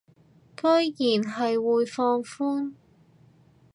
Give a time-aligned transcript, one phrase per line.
[0.57, 0.83] 居然
[1.21, 2.73] 係會放寬